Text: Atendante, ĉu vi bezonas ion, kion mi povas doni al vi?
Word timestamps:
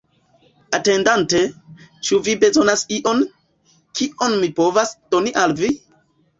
Atendante, 0.77 1.41
ĉu 2.09 2.19
vi 2.29 2.35
bezonas 2.45 2.85
ion, 2.99 3.23
kion 4.01 4.37
mi 4.43 4.53
povas 4.63 4.99
doni 5.15 5.39
al 5.47 5.59
vi? 5.65 5.75